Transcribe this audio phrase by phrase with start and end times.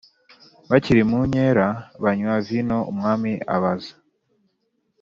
[0.69, 1.67] Bakiri mu nkera
[2.03, 3.93] banywa vino umwami abaza